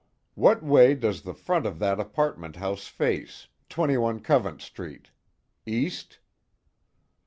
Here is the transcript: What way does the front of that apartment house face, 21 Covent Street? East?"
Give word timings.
What 0.33 0.63
way 0.63 0.95
does 0.95 1.21
the 1.21 1.33
front 1.35 1.67
of 1.67 1.77
that 1.77 1.99
apartment 1.99 2.55
house 2.55 2.87
face, 2.87 3.47
21 3.69 4.21
Covent 4.21 4.59
Street? 4.59 5.11
East?" 5.63 6.17